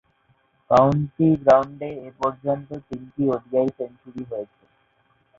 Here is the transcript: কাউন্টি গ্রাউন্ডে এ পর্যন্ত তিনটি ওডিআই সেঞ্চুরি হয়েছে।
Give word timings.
কাউন্টি 0.71 1.27
গ্রাউন্ডে 1.43 1.89
এ 1.99 2.09
পর্যন্ত 2.19 2.69
তিনটি 2.87 3.21
ওডিআই 3.27 3.67
সেঞ্চুরি 3.77 4.23
হয়েছে। 4.31 4.63